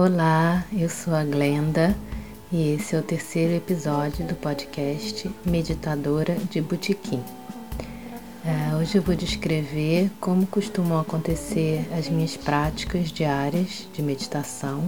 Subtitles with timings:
[0.00, 1.92] Olá, eu sou a Glenda
[2.52, 7.20] e esse é o terceiro episódio do podcast Meditadora de Botequim.
[8.44, 14.86] É, hoje eu vou descrever como costumam acontecer as minhas práticas diárias de meditação,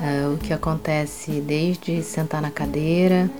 [0.00, 3.30] é, o que acontece desde sentar na cadeira,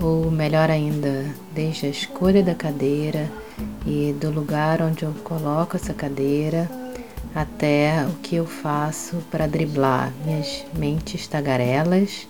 [0.00, 3.30] ou melhor ainda, desde a escolha da cadeira
[3.86, 6.68] e do lugar onde eu coloco essa cadeira
[7.34, 12.26] até o que eu faço para driblar minhas mentes tagarelas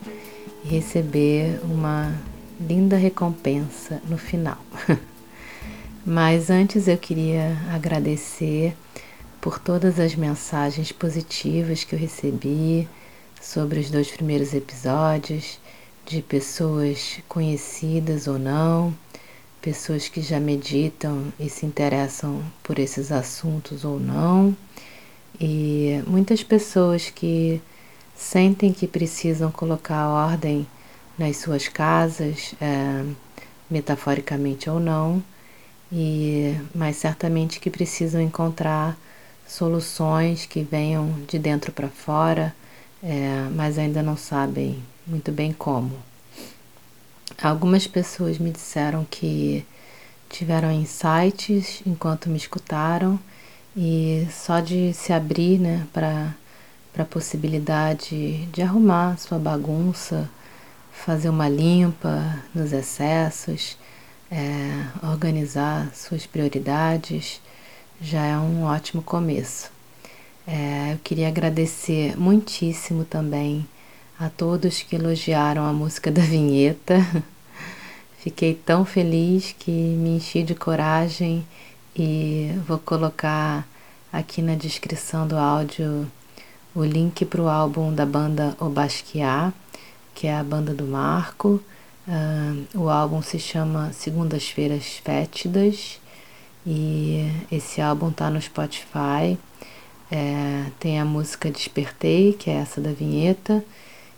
[0.65, 2.15] e receber uma
[2.61, 4.59] linda recompensa no final.
[6.05, 8.75] Mas antes eu queria agradecer
[9.41, 12.89] por todas as mensagens positivas que eu recebi
[13.41, 15.61] sobre os dois primeiros episódios,
[16.05, 18.95] de pessoas conhecidas ou não,
[19.61, 24.57] pessoas que já meditam e se interessam por esses assuntos ou não,
[25.41, 27.61] e muitas pessoas que
[28.17, 30.67] sentem que precisam colocar ordem
[31.17, 33.05] nas suas casas, é,
[33.71, 35.23] metaforicamente ou não,
[35.93, 38.99] e mas certamente que precisam encontrar
[39.47, 42.55] soluções que venham de dentro para fora,
[43.03, 45.97] é, mas ainda não sabem muito bem como.
[47.41, 49.65] Algumas pessoas me disseram que
[50.29, 53.19] tiveram insights enquanto me escutaram
[53.81, 56.35] e só de se abrir né, para
[56.99, 60.29] a possibilidade de arrumar sua bagunça,
[60.91, 63.79] fazer uma limpa nos excessos,
[64.33, 67.41] é, organizar suas prioridades,
[68.01, 69.71] já é um ótimo começo.
[70.45, 73.65] É, eu queria agradecer muitíssimo também
[74.19, 76.97] a todos que elogiaram a música da vinheta.
[78.19, 81.47] Fiquei tão feliz que me enchi de coragem
[81.99, 83.67] e vou colocar
[84.13, 86.07] aqui na descrição do áudio
[86.75, 89.53] o link para o álbum da banda O Basquiat,
[90.15, 91.61] que é a banda do Marco.
[92.07, 96.01] Uh, o álbum se chama Segundas-feiras Fétidas
[96.65, 99.37] e esse álbum tá no Spotify.
[100.11, 103.63] É, tem a música Despertei, que é essa da vinheta,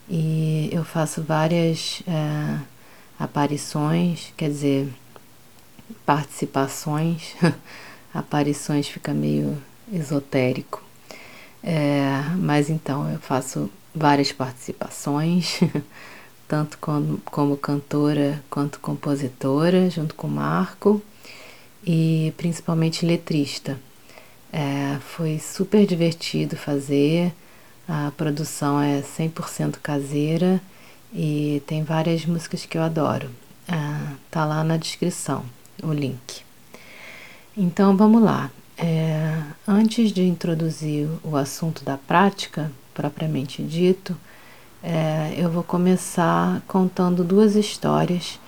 [0.08, 2.58] e eu faço várias é,
[3.18, 4.88] aparições, quer dizer,
[6.04, 7.34] participações.
[8.12, 9.56] aparições fica meio
[9.92, 10.82] esotérico.
[11.62, 15.60] É, mas então eu faço várias participações,
[16.48, 21.02] tanto como, como cantora quanto compositora, junto com o Marco,
[21.84, 23.78] e principalmente letrista.
[24.52, 27.32] É, foi super divertido fazer,
[27.86, 30.60] a produção é 100% caseira
[31.12, 33.30] e tem várias músicas que eu adoro.
[33.68, 35.44] É, tá lá na descrição
[35.82, 36.42] o link.
[37.56, 38.50] Então vamos lá.
[38.78, 44.16] É, antes de introduzir o assunto da prática, propriamente dito,
[44.82, 48.40] é, eu vou começar contando duas histórias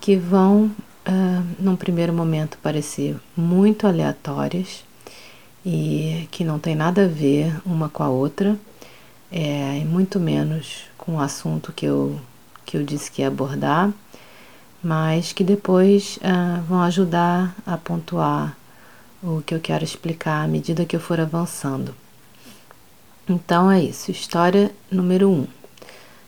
[0.00, 0.70] que vão,
[1.04, 1.10] é,
[1.58, 4.82] num primeiro momento, parecer muito aleatórias
[5.64, 8.58] e que não tem nada a ver uma com a outra,
[9.30, 12.18] é, e muito menos com o assunto que eu,
[12.64, 13.92] que eu disse que ia abordar,
[14.82, 18.56] mas que depois é, vão ajudar a pontuar
[19.22, 21.94] o que eu quero explicar à medida que eu for avançando.
[23.28, 24.10] Então é isso.
[24.10, 25.32] História número 1.
[25.32, 25.46] Um.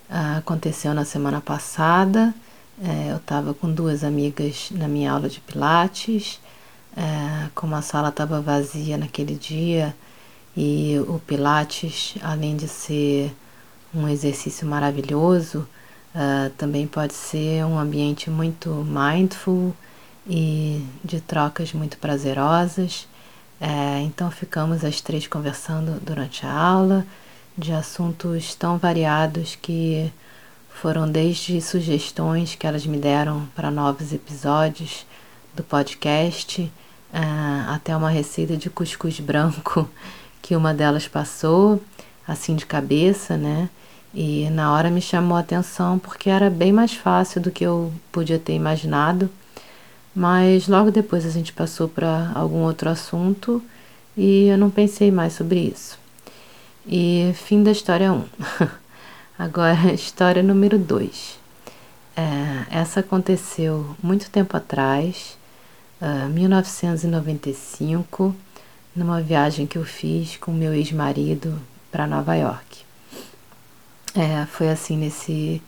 [0.09, 2.35] Ah, aconteceu na semana passada.
[2.83, 6.39] É, eu estava com duas amigas na minha aula de Pilates.
[6.97, 9.95] É, como a sala estava vazia naquele dia
[10.57, 13.35] e o Pilates, além de ser
[13.95, 15.67] um exercício maravilhoso,
[16.15, 19.75] uh, também pode ser um ambiente muito mindful
[20.27, 23.07] e de trocas muito prazerosas.
[23.61, 27.07] É, então ficamos as três conversando durante a aula
[27.57, 30.13] de assuntos tão variados que
[30.69, 35.07] foram desde sugestões que elas me deram para novos episódios
[35.55, 36.73] do podcast
[37.13, 37.19] é,
[37.69, 39.89] até uma receita de cuscuz branco
[40.43, 41.81] que uma delas passou
[42.27, 43.69] assim de cabeça, né?
[44.15, 47.93] E na hora me chamou a atenção porque era bem mais fácil do que eu
[48.11, 49.31] podia ter imaginado
[50.15, 53.63] mas logo depois a gente passou para algum outro assunto
[54.17, 55.99] e eu não pensei mais sobre isso.
[56.87, 58.17] E fim da história 1.
[58.17, 58.25] Um.
[59.39, 61.41] Agora, história número 2.
[62.15, 65.39] É, essa aconteceu muito tempo atrás,
[66.01, 68.37] uh, 1995,
[68.95, 71.59] numa viagem que eu fiz com meu ex-marido
[71.91, 72.85] para Nova York.
[74.15, 75.63] É, foi assim nesse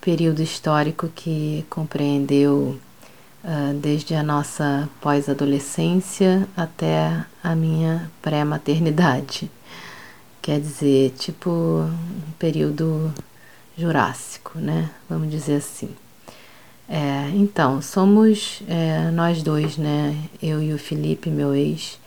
[0.00, 2.78] período histórico que compreendeu
[3.42, 9.50] uh, desde a nossa pós-adolescência até a minha pré-maternidade.
[10.40, 13.12] Quer dizer, tipo um período
[13.76, 14.90] jurássico, né?
[15.08, 15.90] Vamos dizer assim.
[16.88, 20.16] É, então, somos é, nós dois, né?
[20.42, 21.98] Eu e o Felipe, meu ex,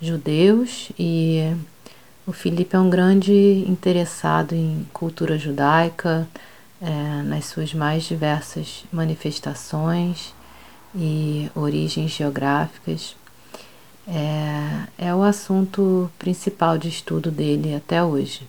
[0.00, 1.54] judeus, e
[2.26, 6.28] o Felipe é um grande interessado em cultura judaica,
[6.80, 10.32] é, nas suas mais diversas manifestações
[10.94, 13.16] e origens geográficas.
[14.06, 18.42] É, é o assunto principal de estudo dele até hoje.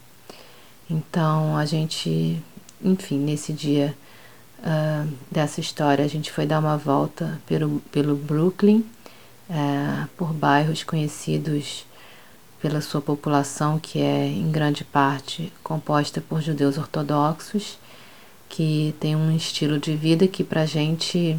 [0.90, 2.42] Então a gente,
[2.84, 3.96] enfim, nesse dia
[4.60, 8.84] uh, dessa história, a gente foi dar uma volta pelo, pelo Brooklyn,
[9.50, 11.86] uh, por bairros conhecidos
[12.64, 17.78] pela sua população, que é em grande parte composta por judeus ortodoxos,
[18.48, 21.38] que tem um estilo de vida que para gente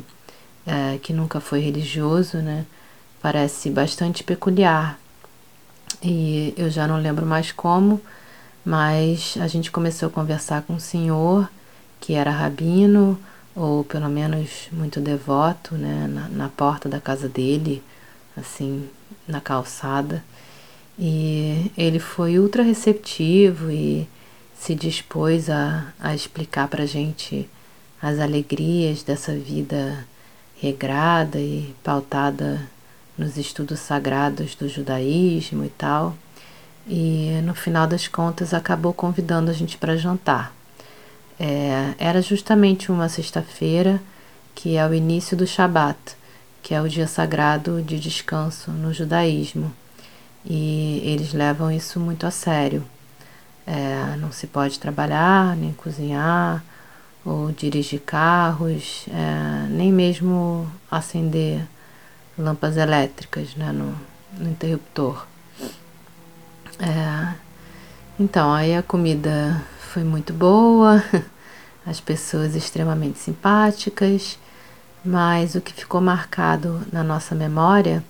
[0.67, 2.67] uh, que nunca foi religioso, né,
[3.23, 4.99] parece bastante peculiar.
[6.03, 8.03] E eu já não lembro mais como,
[8.63, 11.49] mas a gente começou a conversar com um senhor
[12.03, 13.19] que era rabino,
[13.57, 17.83] ou pelo menos muito devoto, né, na, na porta da casa dele,
[18.37, 18.87] assim,
[19.27, 20.23] na calçada.
[20.99, 24.09] E ele foi ultra receptivo e
[24.57, 27.49] se dispôs a, a explicar para gente
[28.01, 30.07] as alegrias dessa vida
[30.61, 32.61] regrada e pautada
[33.19, 36.17] nos estudos sagrados do judaísmo e tal
[36.87, 40.55] e no final das contas acabou convidando a gente para jantar.
[41.39, 44.01] É, era justamente uma sexta-feira,
[44.55, 45.99] que é o início do Shabat,
[46.63, 49.73] que é o dia sagrado de descanso no judaísmo,
[50.45, 52.85] e eles levam isso muito a sério.
[53.67, 56.63] É, não se pode trabalhar, nem cozinhar,
[57.25, 61.67] ou dirigir carros, é, nem mesmo acender
[62.39, 63.95] lâmpadas elétricas né, no,
[64.39, 65.27] no interruptor.
[66.79, 67.35] É,
[68.21, 69.63] então, aí a comida
[69.93, 71.03] foi muito boa,
[71.87, 74.39] as pessoas extremamente simpáticas,
[75.03, 78.05] mas o que ficou marcado na nossa memória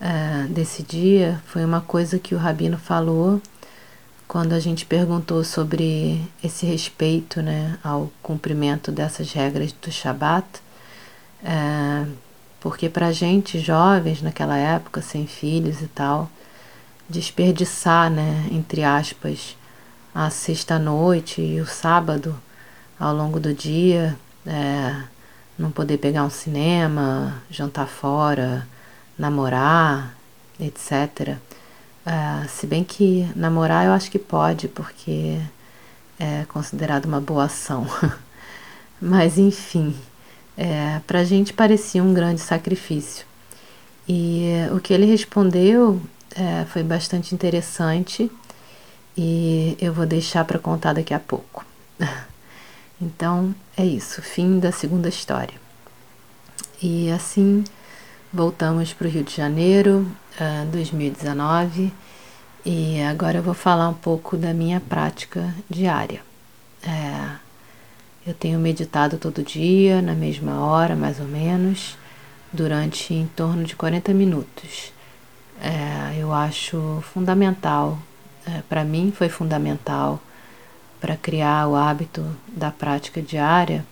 [0.00, 3.40] é, desse dia foi uma coisa que o Rabino falou
[4.28, 10.46] quando a gente perguntou sobre esse respeito né, ao cumprimento dessas regras do Shabat,
[11.44, 12.04] é,
[12.60, 16.28] porque para gente jovens naquela época, sem filhos e tal,
[17.08, 19.56] desperdiçar, né, entre aspas,
[20.12, 22.36] a sexta-noite e o sábado
[22.98, 25.04] ao longo do dia, é,
[25.56, 28.66] não poder pegar um cinema, jantar fora,
[29.18, 30.14] namorar,
[30.60, 31.36] etc.
[32.04, 35.40] É, se bem que namorar eu acho que pode, porque
[36.18, 37.86] é considerado uma boa ação.
[39.00, 39.94] Mas enfim,
[40.56, 43.26] é, para a gente parecia um grande sacrifício.
[44.08, 46.00] E o que ele respondeu
[46.34, 48.30] é, foi bastante interessante
[49.16, 51.64] e eu vou deixar para contar daqui a pouco.
[52.98, 55.52] Então é isso, fim da segunda história.
[56.82, 57.62] E assim
[58.32, 60.06] voltamos para o Rio de Janeiro,
[60.40, 61.92] uh, 2019,
[62.64, 66.20] e agora eu vou falar um pouco da minha prática diária.
[66.82, 67.36] É,
[68.26, 71.96] eu tenho meditado todo dia, na mesma hora, mais ou menos,
[72.52, 74.92] durante em torno de 40 minutos
[75.60, 77.98] é, eu acho fundamental,
[78.46, 80.20] é, para mim foi fundamental
[81.00, 83.84] para criar o hábito da prática diária,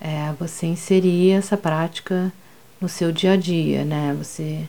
[0.00, 2.32] é, você inserir essa prática
[2.80, 4.14] no seu dia a dia, né?
[4.18, 4.68] Você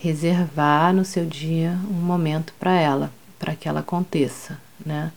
[0.00, 5.12] reservar no seu dia um momento para ela, para que ela aconteça, né?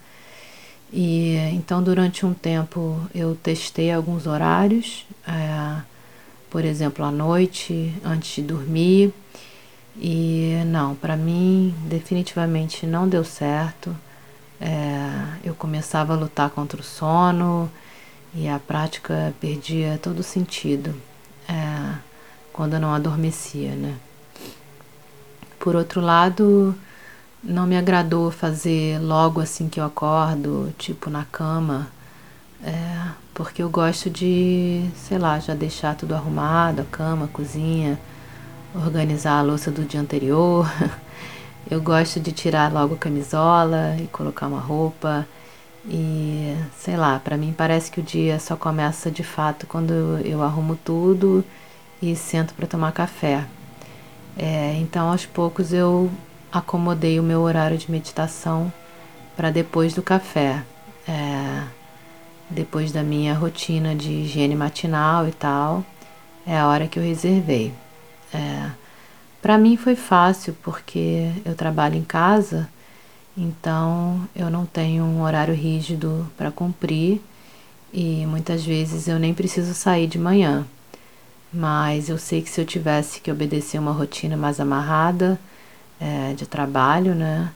[0.92, 5.82] E então durante um tempo eu testei alguns horários, é,
[6.50, 9.14] por exemplo à noite antes de dormir
[9.98, 13.96] e não, para mim definitivamente não deu certo.
[14.60, 15.10] É,
[15.44, 17.70] eu começava a lutar contra o sono
[18.34, 20.96] e a prática perdia todo o sentido
[22.58, 23.96] quando não adormecia, né?
[25.60, 26.76] Por outro lado,
[27.44, 31.88] não me agradou fazer logo assim que eu acordo, tipo na cama,
[32.64, 38.00] é, porque eu gosto de, sei lá, já deixar tudo arrumado, a cama, a cozinha
[38.74, 40.68] organizar a louça do dia anterior.
[41.70, 45.28] Eu gosto de tirar logo a camisola e colocar uma roupa.
[45.86, 49.92] E sei lá, para mim parece que o dia só começa de fato quando
[50.24, 51.44] eu arrumo tudo
[52.02, 53.46] e sento para tomar café.
[54.38, 56.12] É, então, aos poucos, eu
[56.52, 58.72] acomodei o meu horário de meditação
[59.36, 60.64] para depois do café,
[61.08, 61.64] é,
[62.50, 65.84] depois da minha rotina de higiene matinal e tal,
[66.46, 67.74] é a hora que eu reservei.
[68.34, 68.70] É,
[69.42, 72.68] para mim foi fácil porque eu trabalho em casa,
[73.38, 77.22] então eu não tenho um horário rígido para cumprir
[77.94, 80.66] e muitas vezes eu nem preciso sair de manhã.
[81.54, 85.40] Mas eu sei que se eu tivesse que obedecer uma rotina mais amarrada
[86.00, 87.52] é, de trabalho, né?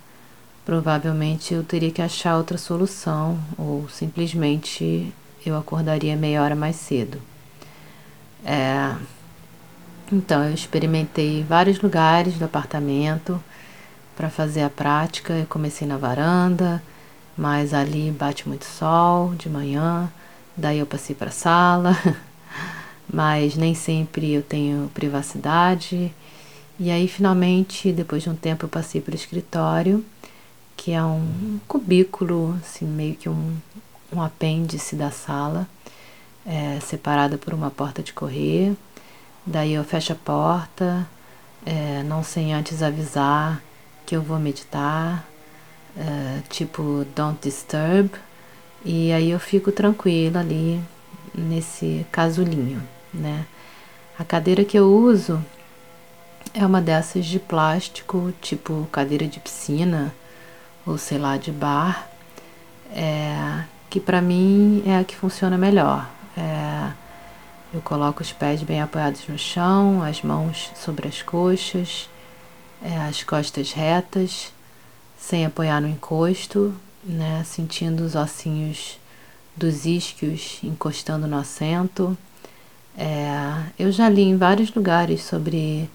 [0.65, 5.13] Provavelmente eu teria que achar outra solução ou simplesmente
[5.45, 7.21] eu acordaria meia hora mais cedo.
[8.45, 8.95] É,
[10.11, 13.41] então, eu experimentei vários lugares do apartamento
[14.15, 15.33] para fazer a prática.
[15.33, 16.83] Eu comecei na varanda,
[17.37, 20.11] mas ali bate muito sol de manhã.
[20.55, 21.97] Daí eu passei para a sala,
[23.11, 26.13] mas nem sempre eu tenho privacidade.
[26.79, 30.03] E aí, finalmente, depois de um tempo, eu passei para o escritório,
[30.75, 33.55] que é um cubículo, assim, meio que um,
[34.11, 35.67] um apêndice da sala,
[36.45, 38.75] é, separado por uma porta de correr.
[39.45, 41.07] Daí eu fecho a porta,
[41.65, 43.61] é, não sem antes avisar
[44.05, 45.27] que eu vou meditar,
[45.95, 48.09] é, tipo Don't Disturb,
[48.83, 50.81] e aí eu fico tranquila ali
[51.33, 52.81] nesse casulinho,
[53.13, 53.45] né?
[54.17, 55.43] A cadeira que eu uso
[56.53, 60.13] é uma dessas de plástico, tipo cadeira de piscina
[60.85, 62.09] ou sei lá de bar,
[62.93, 66.09] é, que para mim é a que funciona melhor.
[66.37, 66.91] É,
[67.73, 72.09] eu coloco os pés bem apoiados no chão, as mãos sobre as coxas,
[72.83, 74.51] é, as costas retas,
[75.17, 76.73] sem apoiar no encosto,
[77.03, 78.99] né, sentindo os ossinhos
[79.55, 82.17] dos isquios encostando no assento.
[82.97, 85.89] É, eu já li em vários lugares sobre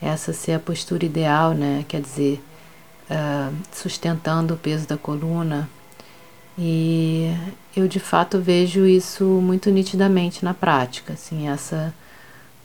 [0.00, 1.84] essa ser a postura ideal, né?
[1.88, 2.42] Quer dizer,
[3.10, 5.68] uh, sustentando o peso da coluna
[6.58, 7.34] e
[7.74, 11.94] eu de fato vejo isso muito nitidamente na prática, assim, essa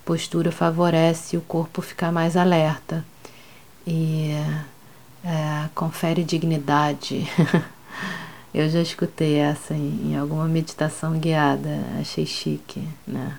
[0.04, 3.06] postura favorece o corpo ficar mais alerta
[3.88, 4.32] e
[5.24, 7.28] é, confere dignidade.
[8.56, 13.38] eu já escutei essa em, em alguma meditação guiada, achei chique, né?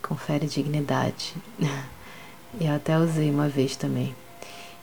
[0.00, 1.34] Confere dignidade.
[2.60, 4.14] Eu até usei uma vez também.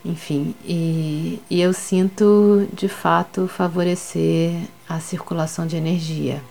[0.04, 6.42] Enfim, e, e eu sinto de fato favorecer a circulação de energia,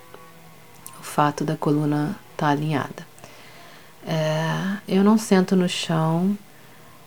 [0.97, 3.05] o fato da coluna estar tá alinhada.
[4.07, 6.37] É, eu não sento no chão,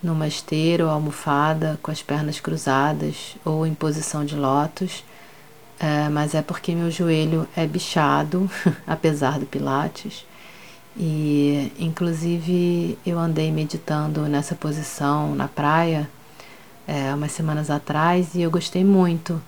[0.02, 5.02] numa esteira ou almofada, com as pernas cruzadas ou em posição de lótus,
[5.82, 8.48] é, mas é porque meu joelho é bichado,
[8.86, 10.24] apesar do Pilates.
[10.96, 16.08] E, inclusive, eu andei meditando nessa posição na praia
[16.86, 19.42] é, umas semanas atrás e eu gostei muito,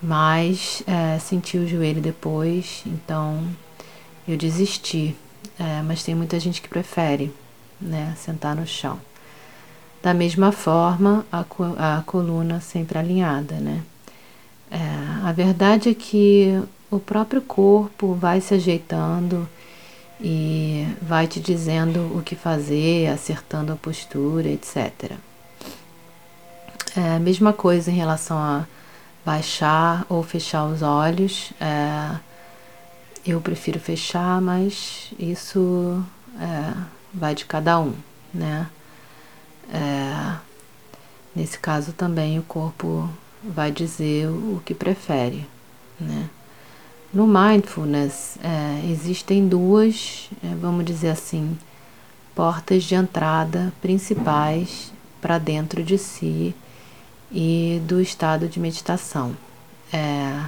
[0.00, 3.42] mas é, senti o joelho depois, então
[4.28, 5.16] eu desisti.
[5.58, 7.34] É, mas tem muita gente que prefere
[7.80, 9.00] né, sentar no chão.
[10.02, 11.40] Da mesma forma, a,
[11.98, 13.82] a coluna sempre alinhada, né?
[14.70, 19.48] É, a verdade é que o próprio corpo vai se ajeitando
[20.20, 25.14] e vai te dizendo o que fazer, acertando a postura, etc.
[26.96, 28.66] É, mesma coisa em relação a
[29.24, 31.52] baixar ou fechar os olhos.
[31.60, 32.20] É,
[33.26, 36.04] eu prefiro fechar, mas isso
[36.38, 36.72] é,
[37.12, 37.94] vai de cada um,
[38.32, 38.68] né?
[39.74, 40.36] É,
[41.34, 43.10] nesse caso também o corpo
[43.48, 45.46] vai dizer o que prefere,
[46.00, 46.28] né?
[47.12, 51.56] No mindfulness é, existem duas, é, vamos dizer assim,
[52.34, 56.54] portas de entrada principais para dentro de si
[57.32, 59.36] e do estado de meditação.
[59.92, 60.44] É,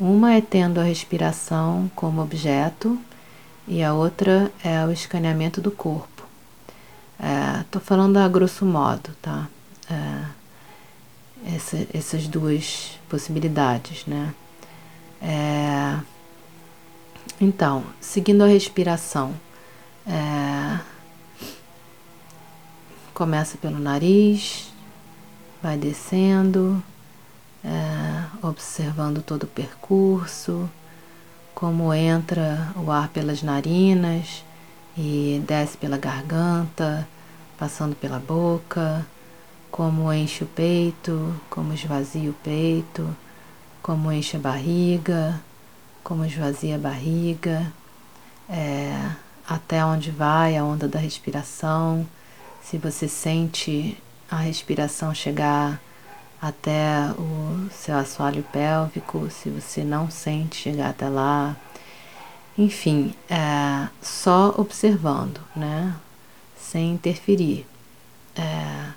[0.00, 2.98] uma é tendo a respiração como objeto
[3.66, 6.24] e a outra é o escaneamento do corpo.
[7.60, 9.48] Estou é, falando a grosso modo, tá?
[9.90, 10.37] É,
[11.46, 14.34] essa, essas duas possibilidades, né?
[15.20, 15.98] É,
[17.40, 19.34] então, seguindo a respiração,
[20.06, 20.80] é,
[23.14, 24.72] começa pelo nariz,
[25.62, 26.82] vai descendo,
[27.64, 30.68] é, observando todo o percurso,
[31.54, 34.44] como entra o ar pelas narinas
[34.96, 37.06] e desce pela garganta,
[37.58, 39.04] passando pela boca,
[39.70, 43.16] como enche o peito, como esvazia o peito,
[43.82, 45.40] como enche a barriga,
[46.02, 47.72] como esvazia a barriga,
[48.48, 49.12] é,
[49.46, 52.06] até onde vai a onda da respiração,
[52.62, 53.96] se você sente
[54.30, 55.80] a respiração chegar
[56.40, 61.56] até o seu assoalho pélvico, se você não sente chegar até lá.
[62.56, 65.94] Enfim, é, só observando, né?
[66.56, 67.66] Sem interferir.
[68.36, 68.92] É,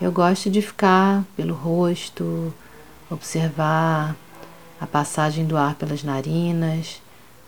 [0.00, 2.54] eu gosto de ficar pelo rosto,
[3.10, 4.16] observar
[4.80, 7.02] a passagem do ar pelas narinas,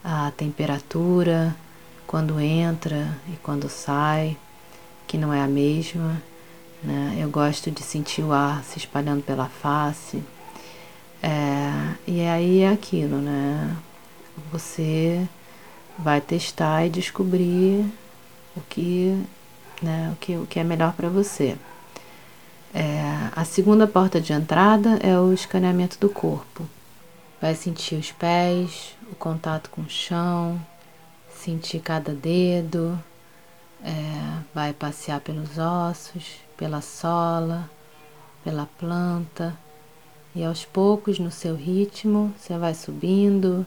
[0.04, 1.56] a temperatura,
[2.06, 4.36] quando entra e quando sai,
[5.06, 6.22] que não é a mesma.
[6.82, 7.16] Né?
[7.18, 10.22] Eu gosto de sentir o ar se espalhando pela face.
[11.22, 13.76] É, e aí é aquilo, né?
[14.50, 15.26] Você
[15.96, 17.86] vai testar e descobrir
[18.56, 19.24] o que,
[19.80, 21.56] né, o que, o que é melhor para você.
[22.74, 23.02] É,
[23.36, 26.66] a segunda porta de entrada é o escaneamento do corpo.
[27.40, 30.58] Vai sentir os pés, o contato com o chão,
[31.34, 32.98] sentir cada dedo,
[33.84, 33.92] é,
[34.54, 37.68] vai passear pelos ossos, pela sola,
[38.42, 39.54] pela planta,
[40.34, 43.66] e aos poucos, no seu ritmo, você vai subindo,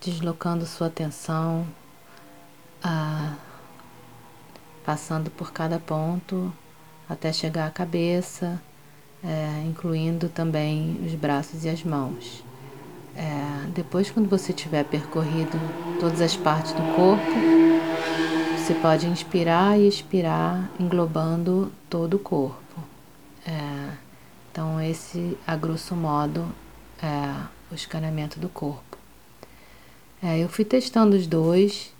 [0.00, 1.64] deslocando sua atenção,
[2.82, 3.36] ah,
[4.84, 6.52] passando por cada ponto
[7.12, 8.60] até chegar à cabeça,
[9.24, 12.44] é, incluindo também os braços e as mãos.
[13.16, 15.58] É, depois, quando você tiver percorrido
[16.00, 17.22] todas as partes do corpo,
[18.56, 22.80] você pode inspirar e expirar, englobando todo o corpo.
[23.46, 23.90] É,
[24.50, 26.48] então, esse, a grosso modo,
[27.02, 28.96] é o escaneamento do corpo.
[30.22, 31.92] É, eu fui testando os dois,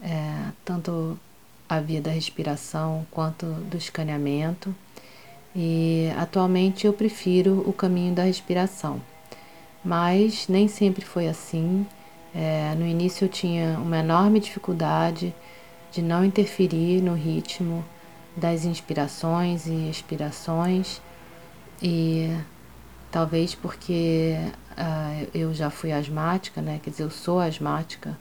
[0.00, 1.18] é, tanto
[1.68, 4.74] a via da respiração quanto do escaneamento,
[5.54, 9.00] e atualmente eu prefiro o caminho da respiração.
[9.84, 11.86] Mas nem sempre foi assim.
[12.34, 15.34] É, no início eu tinha uma enorme dificuldade
[15.90, 17.84] de não interferir no ritmo
[18.36, 21.00] das inspirações e expirações,
[21.82, 22.30] e
[23.10, 24.36] talvez porque
[24.72, 26.78] uh, eu já fui asmática, né?
[26.82, 28.18] Quer dizer, eu sou asmática,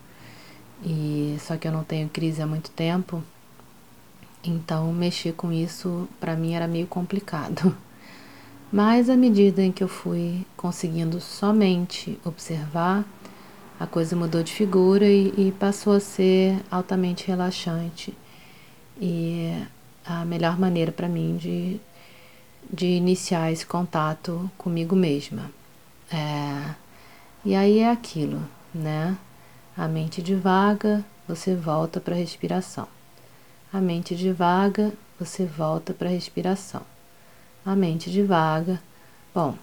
[0.83, 3.21] e só que eu não tenho crise há muito tempo,
[4.49, 7.75] então mexer com isso para mim era meio complicado.
[8.71, 13.05] Mas à medida em que eu fui conseguindo somente observar,
[13.79, 18.13] a coisa mudou de figura e, e passou a ser altamente relaxante.
[18.99, 19.53] E
[20.05, 21.79] a melhor maneira para mim de,
[22.71, 25.51] de iniciar esse contato comigo mesma.
[26.11, 26.75] É,
[27.43, 28.41] e aí é aquilo,
[28.73, 29.17] né?
[29.75, 32.87] A mente divaga, você volta para a respiração.
[33.75, 36.81] A mente divaga, você volta para a respiração
[37.65, 38.79] a mente divaga.
[39.33, 39.53] Bom,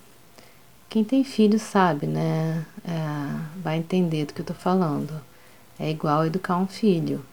[0.90, 2.66] quem tem filho sabe, né?
[2.84, 5.18] É, vai entender do que eu tô falando.
[5.78, 7.24] É igual educar um filho.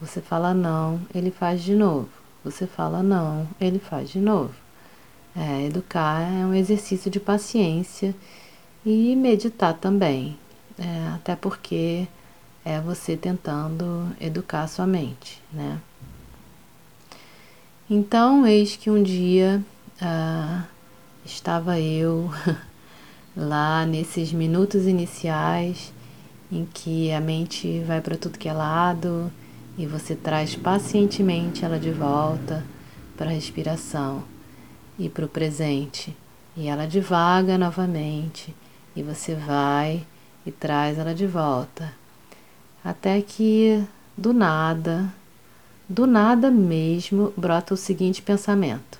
[0.00, 2.08] Você fala não, ele faz de novo.
[2.42, 4.54] Você fala não, ele faz de novo.
[5.36, 8.14] É, educar é um exercício de paciência
[8.86, 10.38] e meditar também.
[10.78, 12.08] É, até porque
[12.64, 15.78] é você tentando educar a sua mente, né?
[17.94, 19.62] Então, eis que um dia
[20.00, 20.64] ah,
[21.26, 22.30] estava eu
[23.36, 25.92] lá nesses minutos iniciais
[26.50, 29.30] em que a mente vai para tudo que é lado
[29.76, 32.64] e você traz pacientemente ela de volta
[33.14, 34.24] para a respiração
[34.98, 36.16] e para o presente.
[36.56, 38.56] E ela divaga novamente
[38.96, 40.02] e você vai
[40.46, 41.92] e traz ela de volta.
[42.82, 43.84] Até que
[44.16, 45.12] do nada,
[45.88, 48.98] do nada mesmo, brota o seguinte pensamento: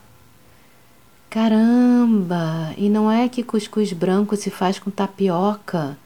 [1.31, 2.75] Caramba!
[2.77, 5.97] E não é que cuscuz branco se faz com tapioca?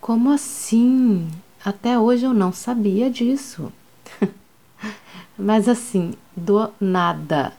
[0.00, 1.28] Como assim?
[1.64, 3.72] Até hoje eu não sabia disso.
[5.38, 7.52] Mas assim, do nada,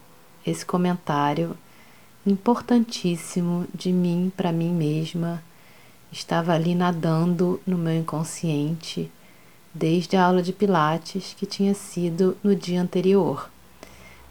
[0.46, 1.58] esse comentário
[2.26, 5.42] importantíssimo de mim para mim mesma
[6.12, 9.10] estava ali nadando no meu inconsciente
[9.74, 13.50] desde a aula de Pilates que tinha sido no dia anterior.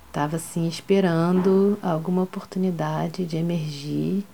[0.07, 4.25] Estava assim esperando alguma oportunidade de emergir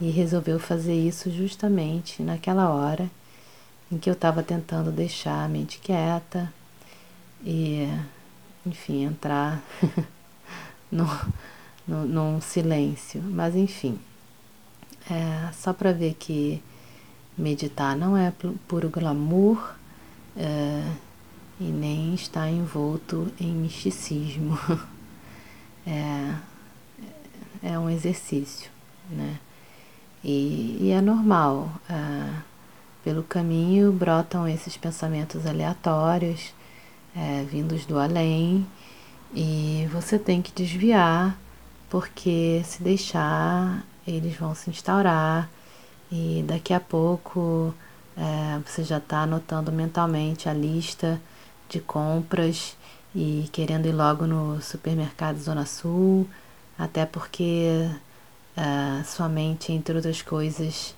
[0.00, 3.10] e resolveu fazer isso justamente naquela hora
[3.90, 6.52] em que eu estava tentando deixar a mente quieta
[7.44, 7.88] e,
[8.66, 9.62] enfim, entrar
[10.90, 11.06] no,
[11.86, 13.22] no, num silêncio.
[13.22, 13.98] Mas, enfim,
[15.08, 16.62] é só para ver que
[17.36, 18.32] meditar não é
[18.66, 19.74] puro glamour
[20.36, 20.92] é,
[21.60, 24.58] e nem está envolto em misticismo.
[25.86, 26.34] É,
[27.62, 28.70] é um exercício,
[29.10, 29.38] né?
[30.24, 31.70] E, e é normal.
[31.90, 32.40] Ah,
[33.04, 36.54] pelo caminho brotam esses pensamentos aleatórios,
[37.14, 38.66] é, vindos do além,
[39.34, 41.38] e você tem que desviar,
[41.90, 45.50] porque se deixar, eles vão se instaurar,
[46.10, 47.74] e daqui a pouco
[48.16, 51.20] é, você já está anotando mentalmente a lista
[51.68, 52.76] de compras
[53.14, 56.28] e querendo ir logo no supermercado Zona Sul,
[56.78, 57.88] até porque
[58.56, 60.94] uh, sua mente, entre outras coisas,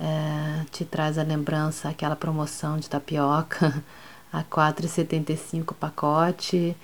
[0.00, 3.82] uh, te traz a lembrança aquela promoção de tapioca
[4.32, 6.76] a R$ 4,75 pacote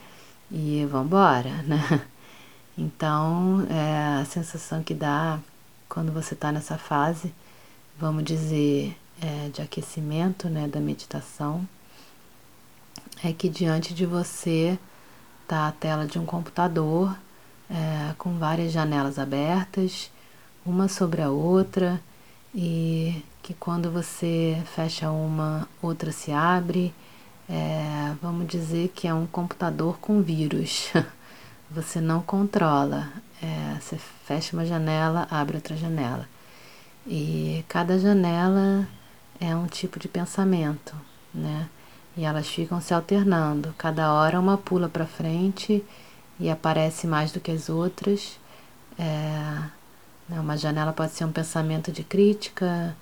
[0.51, 2.03] e vambora, né?
[2.77, 5.39] Então, é a sensação que dá
[5.89, 7.33] quando você está nessa fase,
[7.99, 11.67] vamos dizer, é, de aquecimento, né, da meditação,
[13.23, 14.79] é que diante de você
[15.43, 17.17] está a tela de um computador
[17.71, 20.11] é, com várias janelas abertas,
[20.65, 22.01] uma sobre a outra,
[22.55, 26.95] e que quando você fecha uma, outra se abre.
[27.49, 30.93] É, vamos dizer que é um computador com vírus.
[31.71, 33.11] você não controla.
[33.43, 36.29] É, você fecha uma janela, abre outra janela.
[37.07, 38.87] E cada janela
[39.43, 40.95] é um tipo de pensamento,
[41.35, 41.69] né?
[42.17, 43.75] E elas ficam se alternando.
[43.77, 45.85] Cada hora uma pula para frente
[46.39, 48.39] e aparece mais do que as outras.
[48.97, 49.03] É,
[50.29, 52.97] né, uma janela pode ser um pensamento de crítica,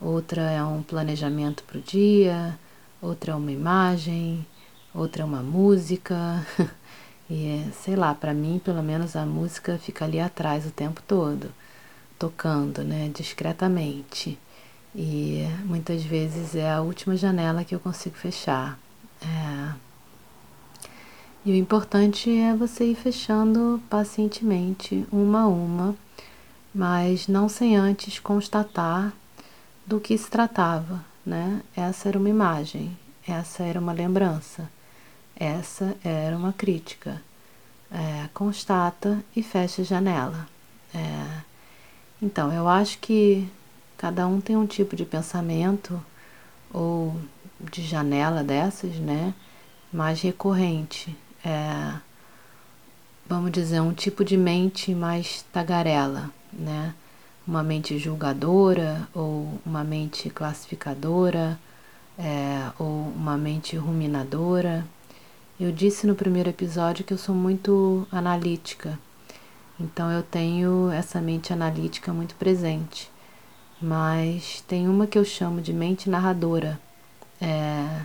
[0.00, 2.58] outra é um planejamento para o dia,
[3.00, 4.46] outra é uma imagem,
[4.94, 6.46] outra é uma música.
[7.28, 11.52] E sei lá, para mim, pelo menos a música fica ali atrás o tempo todo,
[12.16, 14.38] tocando, né, discretamente.
[14.98, 18.78] E muitas vezes é a última janela que eu consigo fechar.
[19.20, 19.74] É...
[21.44, 25.94] E o importante é você ir fechando pacientemente, uma a uma,
[26.74, 29.12] mas não sem antes constatar
[29.86, 31.60] do que se tratava, né?
[31.76, 32.96] Essa era uma imagem,
[33.28, 34.68] essa era uma lembrança,
[35.36, 37.22] essa era uma crítica.
[37.92, 40.48] É, constata e fecha a janela.
[40.92, 41.42] É,
[42.20, 43.48] então, eu acho que
[43.96, 46.02] Cada um tem um tipo de pensamento
[46.72, 47.16] ou
[47.58, 49.32] de janela dessas, né?
[49.92, 51.16] Mais recorrente.
[51.42, 51.94] É,
[53.26, 56.94] vamos dizer, um tipo de mente mais tagarela, né?
[57.46, 61.58] Uma mente julgadora ou uma mente classificadora
[62.18, 64.86] é, ou uma mente ruminadora.
[65.58, 68.98] Eu disse no primeiro episódio que eu sou muito analítica,
[69.80, 73.10] então eu tenho essa mente analítica muito presente
[73.80, 76.80] mas tem uma que eu chamo de mente narradora.
[77.40, 78.02] É,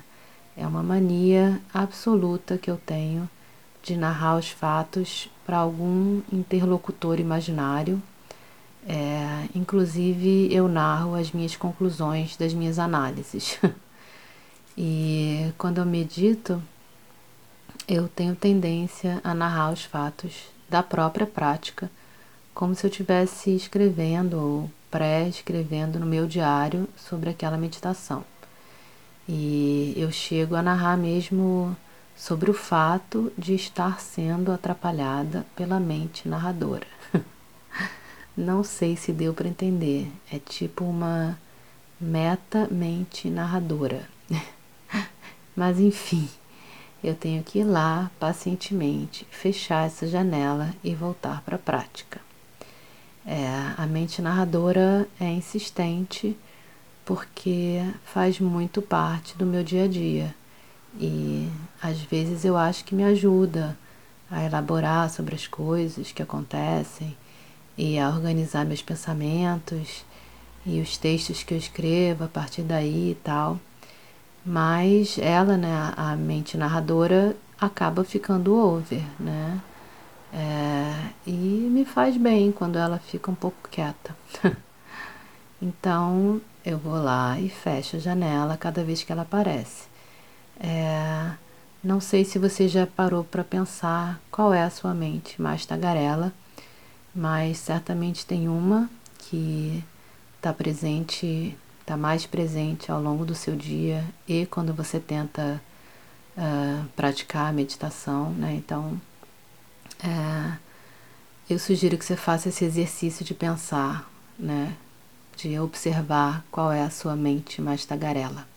[0.57, 3.29] é uma mania absoluta que eu tenho
[3.81, 8.01] de narrar os fatos para algum interlocutor imaginário.
[8.87, 13.59] É, inclusive, eu narro as minhas conclusões das minhas análises.
[14.77, 16.61] e quando eu medito,
[17.87, 21.91] eu tenho tendência a narrar os fatos da própria prática,
[22.53, 28.23] como se eu estivesse escrevendo ou pré-escrevendo no meu diário sobre aquela meditação.
[29.27, 31.75] E eu chego a narrar mesmo
[32.15, 36.87] sobre o fato de estar sendo atrapalhada pela mente narradora.
[38.35, 40.11] Não sei se deu para entender.
[40.31, 41.39] É tipo uma
[41.99, 44.07] meta-mente narradora.
[45.55, 46.27] Mas enfim,
[47.03, 52.19] eu tenho que ir lá pacientemente, fechar essa janela e voltar para a prática.
[53.81, 56.37] A mente narradora é insistente
[57.03, 60.35] porque faz muito parte do meu dia a dia
[60.99, 61.49] e
[61.81, 63.75] às vezes eu acho que me ajuda
[64.29, 67.17] a elaborar sobre as coisas que acontecem
[67.75, 70.05] e a organizar meus pensamentos
[70.63, 73.59] e os textos que eu escrevo a partir daí e tal.
[74.45, 79.59] Mas ela, né, a mente narradora, acaba ficando over, né?
[80.33, 84.15] É, e me faz bem quando ela fica um pouco quieta.
[85.61, 89.89] então eu vou lá e fecho a janela cada vez que ela aparece.
[90.59, 91.31] É,
[91.83, 96.31] não sei se você já parou para pensar qual é a sua mente mais tagarela,
[97.13, 99.83] mas certamente tem uma que
[100.37, 105.61] está presente, está mais presente ao longo do seu dia e quando você tenta
[106.37, 108.53] uh, praticar a meditação, né?
[108.55, 108.99] Então
[110.03, 110.57] é,
[111.49, 114.75] eu sugiro que você faça esse exercício de pensar, né?
[115.35, 118.47] De observar qual é a sua mente mais tagarela.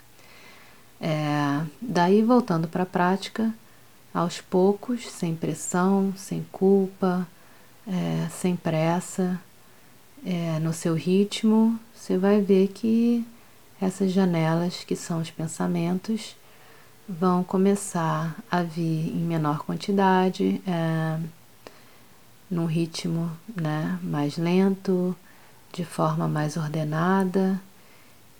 [1.00, 3.52] É, daí, voltando para a prática,
[4.12, 7.26] aos poucos, sem pressão, sem culpa,
[7.86, 9.40] é, sem pressa,
[10.24, 13.26] é, no seu ritmo, você vai ver que
[13.80, 16.36] essas janelas, que são os pensamentos,
[17.08, 21.18] vão começar a vir em menor quantidade, é,
[22.50, 25.14] num ritmo né, mais lento,
[25.72, 27.60] de forma mais ordenada.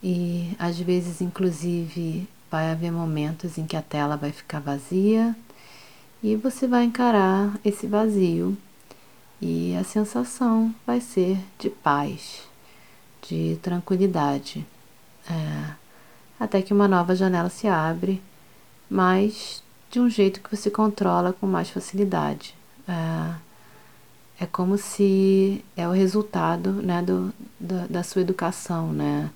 [0.03, 5.35] E às vezes, inclusive, vai haver momentos em que a tela vai ficar vazia
[6.23, 8.57] e você vai encarar esse vazio.
[9.41, 12.43] E a sensação vai ser de paz,
[13.29, 14.65] de tranquilidade,
[15.29, 15.75] é,
[16.39, 18.23] até que uma nova janela se abre,
[18.89, 22.55] mas de um jeito que você controla com mais facilidade.
[22.89, 23.35] É,
[24.41, 29.31] é como se é o resultado né, do, da, da sua educação, né?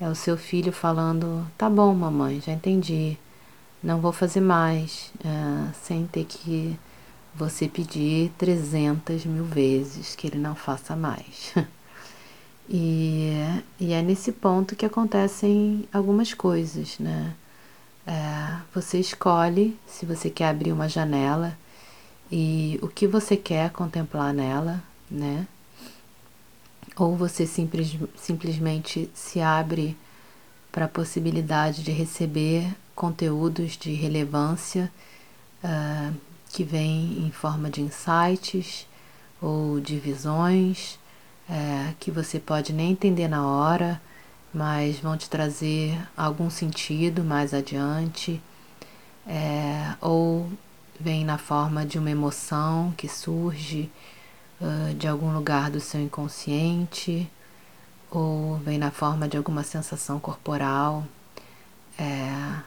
[0.00, 3.18] É o seu filho falando: tá bom, mamãe, já entendi,
[3.82, 6.78] não vou fazer mais, é, sem ter que
[7.34, 11.54] você pedir 300 mil vezes que ele não faça mais.
[12.68, 13.32] e,
[13.78, 17.34] e é nesse ponto que acontecem algumas coisas, né?
[18.08, 21.54] É, você escolhe se você quer abrir uma janela
[22.32, 25.46] e o que você quer contemplar nela, né?
[26.96, 29.94] Ou você simples, simplesmente se abre
[30.72, 34.90] para a possibilidade de receber conteúdos de relevância
[35.62, 36.16] uh,
[36.48, 38.86] que vêm em forma de insights
[39.38, 40.98] ou de visões
[41.46, 44.00] uh, que você pode nem entender na hora,
[44.52, 48.40] mas vão te trazer algum sentido mais adiante,
[49.26, 50.50] uh, ou
[50.98, 53.90] vem na forma de uma emoção que surge
[54.60, 57.30] uh, de algum lugar do seu inconsciente,
[58.10, 61.04] ou vem na forma de alguma sensação corporal,
[61.98, 62.62] é,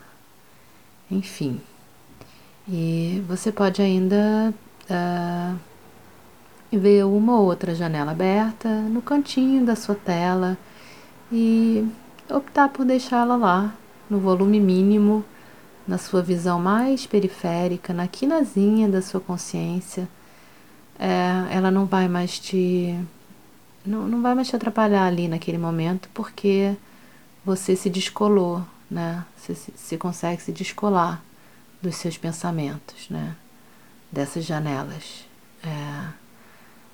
[1.10, 1.60] enfim.
[2.67, 4.54] E você pode ainda
[4.89, 5.60] uh,
[6.72, 10.58] ver uma ou outra janela aberta no cantinho da sua tela
[11.32, 11.88] e
[12.30, 13.76] optar por deixá-la lá
[14.10, 15.24] no volume mínimo
[15.88, 20.08] na sua visão mais periférica, na quinazinha da sua consciência,
[21.00, 22.98] é, ela não vai mais te.
[23.86, 26.76] Não, não vai mais te atrapalhar ali naquele momento, porque
[27.44, 29.26] você se descolou, né?
[29.76, 31.24] Você, consegue se descolar
[31.82, 33.36] dos seus pensamentos, né?
[34.12, 35.26] Dessas janelas.
[35.63, 36.08] É,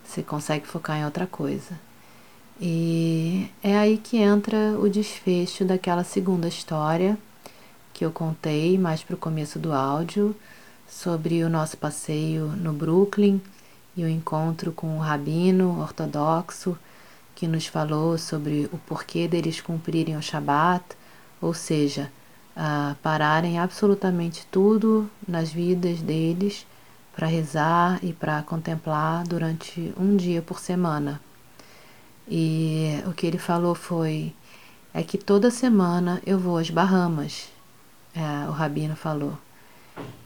[0.06, 1.78] você consegue focar em outra coisa.
[2.62, 7.18] E é aí que entra o desfecho daquela segunda história
[7.94, 10.34] que eu contei mais para o começo do áudio
[10.88, 13.42] sobre o nosso passeio no Brooklyn
[13.94, 16.78] e o encontro com o rabino ortodoxo
[17.36, 20.86] que nos falou sobre o porquê deles cumprirem o Shabat,
[21.42, 22.10] ou seja,
[23.04, 26.66] pararem absolutamente tudo nas vidas deles
[27.14, 31.27] para rezar e para contemplar durante um dia por semana.
[32.28, 34.34] E o que ele falou foi:
[34.94, 37.50] é que toda semana eu vou às Bahamas
[38.18, 39.38] é, o rabino falou.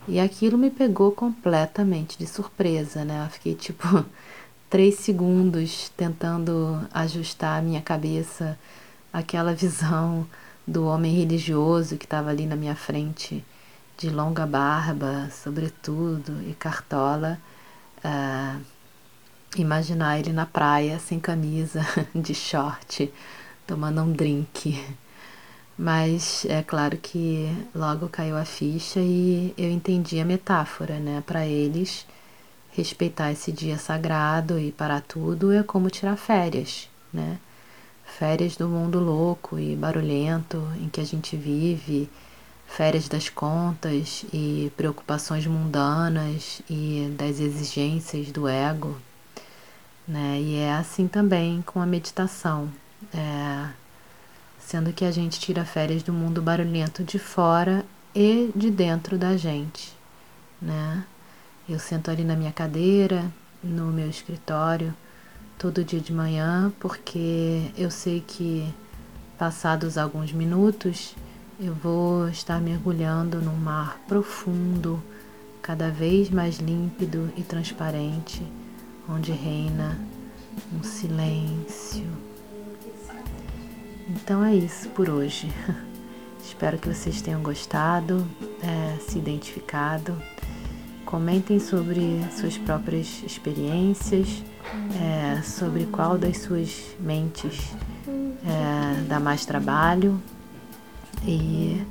[0.08, 3.24] E aquilo me pegou completamente de surpresa, né?
[3.26, 4.04] Eu fiquei tipo
[4.70, 8.58] três segundos tentando ajustar a minha cabeça
[9.12, 10.26] aquela visão
[10.66, 13.44] do homem religioso que estava ali na minha frente,
[13.98, 17.38] de longa barba, sobretudo, e cartola.
[17.98, 18.60] Uh,
[19.56, 21.84] imaginar ele na praia, sem camisa,
[22.14, 23.12] de short,
[23.66, 24.82] tomando um drink.
[25.76, 31.22] Mas é claro que logo caiu a ficha e eu entendi a metáfora, né?
[31.26, 32.06] Para eles,
[32.72, 37.38] respeitar esse dia sagrado e parar tudo é como tirar férias, né?
[38.04, 42.08] Férias do mundo louco e barulhento em que a gente vive,
[42.66, 48.96] férias das contas e preocupações mundanas e das exigências do ego,
[50.06, 50.40] né?
[50.40, 52.68] E é assim também com a meditação.
[53.14, 53.68] É,
[54.58, 57.84] sendo que a gente tira férias do mundo barulhento de fora
[58.14, 59.92] e de dentro da gente,
[60.60, 61.04] né?
[61.68, 63.30] Eu sento ali na minha cadeira,
[63.62, 64.94] no meu escritório,
[65.58, 68.72] todo dia de manhã, porque eu sei que
[69.38, 71.14] passados alguns minutos
[71.60, 75.02] eu vou estar mergulhando num mar profundo,
[75.60, 78.42] cada vez mais límpido e transparente,
[79.08, 79.98] onde reina
[80.72, 82.06] um silêncio
[84.08, 85.50] então é isso por hoje.
[86.44, 88.26] Espero que vocês tenham gostado,
[88.62, 90.20] é, se identificado.
[91.04, 94.42] Comentem sobre suas próprias experiências,
[95.00, 97.74] é, sobre qual das suas mentes
[98.08, 100.20] é, dá mais trabalho
[101.24, 101.82] e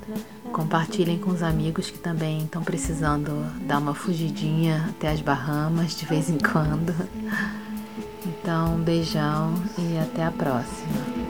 [0.52, 3.32] compartilhem com os amigos que também estão precisando
[3.66, 6.94] dar uma fugidinha até as Bahamas de vez em quando.
[8.26, 11.21] Então, um beijão e até a próxima.